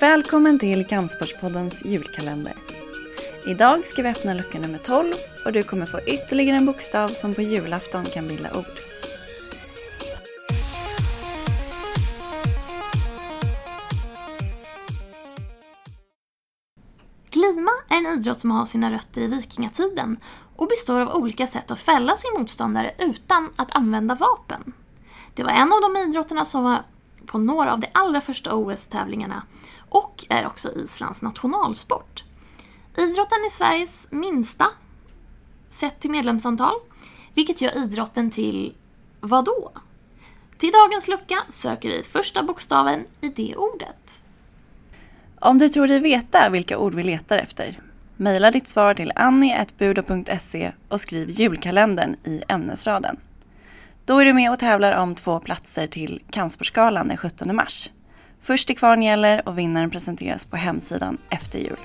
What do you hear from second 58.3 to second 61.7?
Först till kvarn gäller och vinnaren presenteras på hemsidan efter